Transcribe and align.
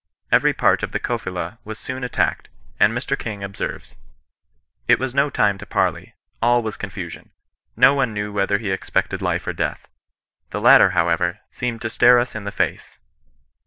Every 0.31 0.51
part 0.51 0.81
of 0.81 0.93
the 0.93 0.99
Kofila 0.99 1.59
was 1.63 1.77
soon 1.77 2.03
attacked, 2.03 2.49
and 2.79 2.91
Mr. 2.91 3.15
King 3.15 3.43
observes:—" 3.43 3.93
It 4.87 4.97
was 4.97 5.13
no 5.13 5.29
time 5.29 5.59
to 5.59 5.65
parley. 5.67 6.15
All 6.41 6.63
was 6.63 6.75
confusion. 6.75 7.29
No 7.77 7.93
one 7.93 8.11
knew 8.11 8.33
whether 8.33 8.57
he 8.57 8.71
expected 8.71 9.21
life 9.21 9.45
or 9.45 9.53
death. 9.53 9.87
The 10.49 10.59
latter, 10.59 10.89
however, 10.97 11.41
seemed 11.51 11.83
to 11.83 11.89
stare 11.91 12.17
us 12.17 12.33
in 12.33 12.45
the 12.45 12.51
face. 12.51 12.97